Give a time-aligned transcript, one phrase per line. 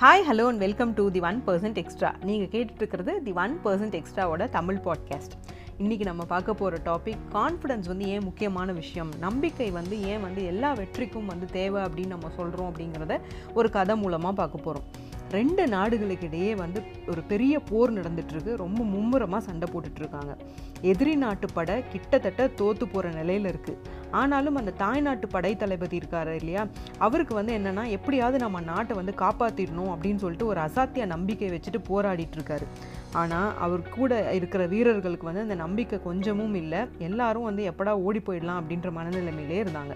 [0.00, 4.48] Hi hello and welcome to the one percent extra நீங்கள் கேட்டுட்ருக்கிறது the one percent எக்ஸ்ட்ராவோட
[4.48, 5.34] Tamil podcast
[5.78, 9.10] இன்றைக்கி நம்ம பார்க்க போகிற டாபிக் கான்ஃபிடன்ஸ் வந்து ஏன் முக்கியமான விஷயம்?
[9.18, 13.20] நம்பிக்கை வந்து ஏன் வந்து எல்லா வெற்றிக்கும் வந்து தேவை அப்படின்னு நம்ம சொல்கிறோம் அப்படிங்கிறத
[13.54, 14.88] ஒரு கதை மூலமாக பார்க்க போகிறோம்
[15.30, 18.52] ரெண்டு நாடுகளுக்கு இடையே வந்து ஒரு பெரிய போர் நடந்துட்டுருக்கு.
[18.56, 20.32] ரொம்ப மும்முரமாக சண்டை போட்டுட்ருக்காங்க
[20.82, 26.66] எதிரி நாட்டு படை கிட்டத்தட்ட தோற்று போகிற நிலையில் இருக்குது ஆனாலும் அந்த தாய்நாட்டு படை தளபதி இருக்காரு இல்லையா?
[26.98, 32.38] அவருக்கு வந்து என்னென்னா எப்படியாவது நம்ம நாட்டை வந்து காப்பாற்றிடணும் அப்படின்னு சொல்லிட்டு ஒரு அசாத்திய நம்பிக்கை வச்சுட்டு போராடிட்டு
[32.38, 32.66] இருக்காரு
[33.12, 36.80] ஆனால் அவர் கூட இருக்கிற வீரர்களுக்கு வந்து அந்த நம்பிக்கை கொஞ்சமும் இல்லை.
[36.98, 39.94] எல்லாரும் வந்து எப்படா ஓடி போயிடலாம் அப்படின்ற மனநிலைமையிலே இருந்தாங்க.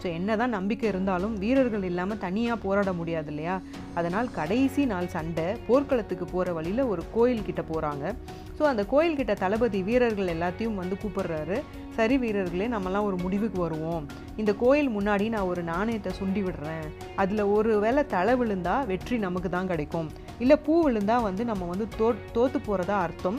[0.00, 3.54] ஸோ என்ன தான் நம்பிக்கை இருந்தாலும் வீரர்கள் இல்லாமல் தனியாக போராட முடியாது இல்லையா?
[3.98, 8.14] அதனால் கடைசி நாள் சண்டை போர்க்களத்துக்கு போகிற வழியில் ஒரு கோயில்கிட்ட போகிறாங்க
[8.58, 11.58] ஸோ அந்த கோயில்கிட்ட தளபதி வீரர்கள் எல்லாத்தையும் வந்து கூப்பிடுறாரு.
[11.96, 14.04] சரி வீரர்களே நம்மலாம் ஒரு முடிவுக்கு வருவோம்.
[14.40, 16.86] இந்த கோயில் முன்னாடி நான் ஒரு நாணயத்தை சுண்டி விடுறேன்.
[17.22, 20.08] அதில் ஒரு வேளை தலை விழுந்தா வெற்றி நமக்கு தான் கிடைக்கும்.
[20.44, 23.38] இல்லை பூ விழுந்தா வந்து நம்ம வந்து தோ தோற்று போகிறதா அர்த்தம்.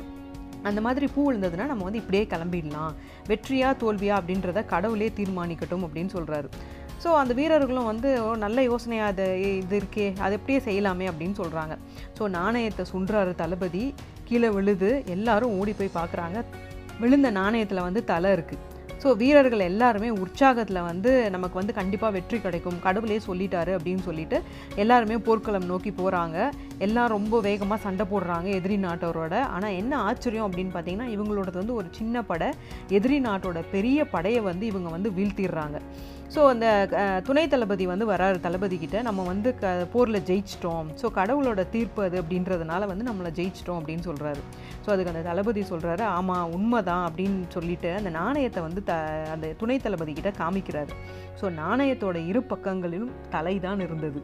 [0.64, 2.94] அந்த மாதிரி பூ விழுந்ததுன்னா நம்ம வந்து இப்படியே கிளம்பிடலாம்.
[3.28, 6.50] வெற்றியா தோல்வியா அப்படின்றத கடவுளே தீர்மானிக்கட்டும் அப்படின்னு சொல்கிறாரு
[7.04, 9.26] ஸோ அந்த வீரர்களும் வந்து "ஓ, நல்ல யோசனையாக அது
[9.60, 11.76] இது இருக்கே அது எப்படியே செய்யலாமே அப்படின்னு சொல்கிறாங்க
[12.18, 13.84] ஸோ நாணயத்தை சுன்றாரு தளபதி
[14.26, 16.40] கீழே விழுது எல்லாரும் ஓடி போய் பார்க்குறாங்க
[17.00, 18.66] விழுந்த நாணயத்தில் வந்து தலை இருக்குது
[19.04, 22.80] ஸோ வீரர்கள் எல்லாருமே உற்சாகத்தில் வந்து நமக்கு வந்து கண்டிப்பாக வெற்றி கிடைக்கும்.
[22.86, 24.38] கடவுளே சொல்லிட்டாரு அப்படின்னு சொல்லிட்டு
[24.84, 26.38] எல்லாருமே போர்க்களம் நோக்கி போகிறாங்க
[26.88, 29.36] எல்லாம் ரொம்ப வேகமாக சண்டை போடுறாங்க எதிரி நாட்டோரோட.
[29.56, 32.50] ஆனால் என்ன ஆச்சரியம் அப்படின்னு பார்த்தீங்கன்னா இவங்களோடது வந்து ஒரு சின்ன படை.
[33.00, 35.80] எதிரி நாட்டோட பெரிய படையை வந்து இவங்க வந்து வீழ்த்திடுறாங்க.
[36.34, 36.66] ஸோ அந்த
[37.28, 38.38] துணை தளபதி வந்து வராரு.
[38.46, 40.90] தளபதி கிட்ட நம்ம வந்து க போரில் ஜெயிச்சிட்டோம்.
[41.02, 44.42] ஸோ கடவுளோட தீர்ப்பு அது அப்படின்றதுனால வந்து நம்மளை ஜெயிச்சிட்டோம் அப்படின்னு சொல்கிறாரு
[44.84, 48.94] ஸோ அதுக்கு அந்த தளபதி சொல்கிறாரு ஆமாம் உண்மை தான் அப்படின்னு சொல்லிட்டு அந்த நாணயத்தை வந்து த
[49.36, 50.94] அந்த துணை தளபதி கிட்ட காமிக்கிறாரு.
[51.42, 54.22] ஸோ நாணயத்தோட இரு பக்கங்களிலும் தலை தான் இருந்தது.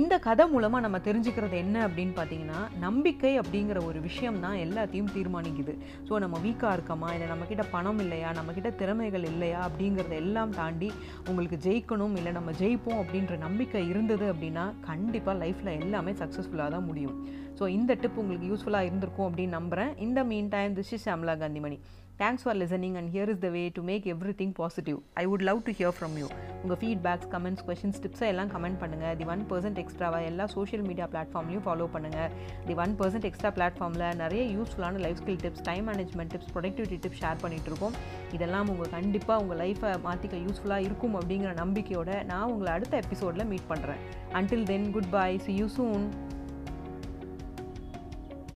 [0.00, 5.74] இந்த கதை மூலமாக நம்ம தெரிஞ்சுக்கிறது என்ன அப்படின்னு பார்த்தீங்கன்னா நம்பிக்கை அப்படிங்கிற ஒரு விஷயம் தான் எல்லாத்தையும் தீர்மானிக்குது.
[6.08, 7.08] ஸோ நம்ம வீக்காக இருக்கோமா?
[7.12, 8.30] இல்லை நம்மக்கிட்ட பணம் இல்லையா?
[8.38, 9.60] நம்மக்கிட்ட திறமைகள் இல்லையா?
[9.68, 10.88] அப்படிங்கிறத எல்லாம் தாண்டி
[11.28, 17.16] உங்களுக்கு ஜெயிக்கணும் இல்லை நம்ம ஜெயிப்போம் அப்படின்ற நம்பிக்கை இருந்தது அப்படின்னா கண்டிப்பாக லைஃப்பில் எல்லாமே சக்ஸஸ்ஃபுல்லாக தான் முடியும்.
[17.60, 21.78] ஸோ இந்த டிப் உங்களுக்கு யூஸ்ஃபுல்லாக இருந்திருக்கும் அப்படின்னு நம்புகிறேன் இந்த mean time this is Shamla Kanthimani
[22.18, 24.04] thanks for listening and here is the way to make
[24.38, 26.26] everything positive I would love to hear from you
[26.58, 31.06] உங்கள் ஃபீட்பேக்ஸ் கமெண்ட்ஸ் கொஷின்ஸ் டிப்ஸை எல்லாம் கமெண்ட் பண்ணுங்கள் தி ஒன் பர்சன்ட் எக்ஸ்ட்ராவா எல்லா social media
[31.12, 32.28] பிளாட்ஃபார்ம்லையும் follow பண்ணுங்கள்
[32.68, 37.20] தி one percent extra பிளாட்ஃபார்மில் நிறைய யூஸ்ஃபுல்லான life skill tips time management tips productivity tips
[37.22, 37.96] share பண்ணிகிட்ருக்கோம்
[38.32, 43.68] இதெல்லாம் உங்கள் கண்டிப்பாக உங்கள் லைஃப்பை மாற்றிக்க யூஸ்ஃபுல்லாக இருக்கும் அப்படிங்கிற நம்பிக்கையோட நான் உங்களை அடுத்த எபிசோடில் மீட்
[43.68, 44.00] பண்ணுறேன்
[44.34, 46.06] until then goodbye see you soon